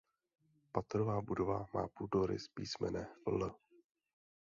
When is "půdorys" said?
1.87-2.47